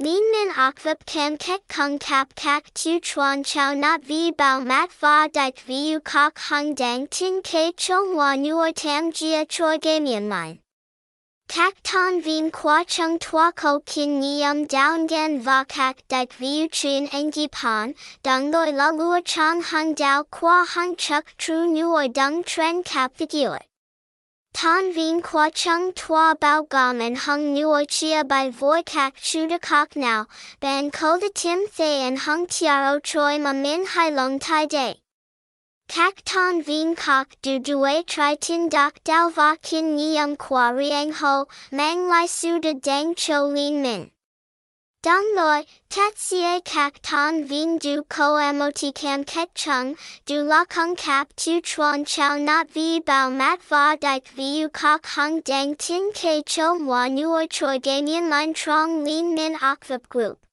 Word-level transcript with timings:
Lin 0.00 0.30
min 0.30 0.50
ok 0.56 0.78
vip 0.82 1.06
kam 1.06 1.36
kek 1.36 1.62
kung 1.68 1.98
kap 1.98 2.28
kak 2.36 2.72
tu 2.72 3.00
chuan 3.00 3.42
chow 3.42 3.74
not 3.74 4.00
vi 4.04 4.30
bao 4.30 4.60
mat 4.60 4.92
va 5.00 5.26
dik 5.26 5.56
u 5.68 5.98
kok 6.04 6.38
hung 6.38 6.74
dang 6.74 7.08
tin 7.08 7.42
ke 7.42 7.72
chung 7.76 8.14
wa 8.16 8.36
nuor 8.36 8.72
tam 8.72 9.10
jia 9.10 9.44
choi 9.48 9.76
yin 9.82 10.28
line. 10.28 10.58
Kak 11.48 11.74
ton 11.82 12.20
vin 12.20 12.50
qua 12.50 12.84
chung 12.84 13.18
tua 13.18 13.50
ko 13.56 13.80
kin 13.86 14.20
nium 14.20 14.68
down 14.68 15.08
gan 15.08 15.40
va 15.40 15.64
kak 15.68 15.96
dik 16.08 16.30
u 16.40 16.68
chin 16.68 17.08
engi 17.08 17.48
pan, 17.50 17.94
dung 18.22 18.52
loi 18.52 18.70
la 18.70 18.90
lua 18.90 19.20
chan 19.24 19.62
hung 19.62 19.94
dao 19.94 20.22
qua 20.30 20.64
hung 20.74 20.94
chuk 20.94 21.24
tru 21.38 21.66
nuor 21.66 22.06
dung 22.14 22.44
tren 22.44 22.84
kap 22.84 23.16
figure. 23.16 23.58
Tan 24.52 24.92
vien 24.92 25.22
qua 25.22 25.50
chung 25.50 25.92
tua 25.94 26.34
bao 26.40 26.62
gom 26.68 27.00
and 27.00 27.18
hung 27.18 27.54
nuo 27.54 27.84
chia 27.84 28.24
by 28.24 28.50
voi 28.50 28.82
kak 28.82 29.14
chuda 29.14 29.58
now, 29.94 30.26
ban 30.60 30.90
ko 30.90 31.18
tim 31.34 31.66
thay 31.76 32.02
and 32.06 32.18
hung 32.18 32.46
tiaro 32.46 32.98
choi 33.02 33.38
ma 33.38 33.52
min 33.52 33.84
hai 33.86 34.10
long 34.10 34.38
tai 34.38 34.66
day. 34.66 35.00
Kak 35.88 36.24
ton 36.24 36.60
vien 36.62 36.94
kok 36.96 37.28
du 37.40 37.58
due 37.58 38.02
tri 38.06 38.34
tin 38.36 38.68
dak 38.68 39.02
dao 39.04 39.30
va 39.30 39.56
kin 39.62 39.96
nium 39.96 40.36
qua 40.36 40.70
riang 40.70 41.12
ho, 41.12 41.46
mang 41.70 42.08
lai 42.08 42.26
su 42.26 42.58
de 42.58 42.74
dang 42.74 43.14
cho 43.14 43.44
lin 43.44 43.82
min. 43.82 44.10
Dong 45.04 45.32
loi, 45.36 45.64
tat 45.88 46.16
xie 46.16 46.60
kak 46.64 47.00
ton 47.02 47.44
vien 47.44 47.78
du 47.78 48.02
ko 48.08 48.52
mot 48.52 48.82
kam 48.96 49.22
ket 49.22 49.48
chung, 49.54 49.94
du 50.26 50.42
la 50.42 50.64
kung 50.64 50.96
kap 50.96 51.28
tu 51.36 51.60
chuan 51.60 52.04
chow 52.04 52.36
not 52.36 52.68
vi 52.70 52.98
bao 52.98 53.30
mat 53.30 53.62
va 53.68 53.96
dik 54.00 54.26
vu 54.34 54.68
kok 54.68 55.06
hung 55.06 55.40
dang 55.42 55.76
tin 55.76 56.10
ke 56.12 56.42
cho 56.44 56.74
moi 56.74 57.08
nuoi 57.08 57.46
choi 57.46 57.78
ganyan 57.78 58.28
line 58.28 58.52
trong 58.54 59.04
lin 59.04 59.34
min 59.36 59.54
OKVIP 59.54 60.08
group. 60.08 60.47